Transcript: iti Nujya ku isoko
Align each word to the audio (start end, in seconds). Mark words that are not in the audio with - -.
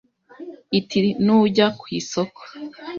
iti 0.79 0.99
Nujya 1.25 1.67
ku 1.79 1.85
isoko 1.99 2.41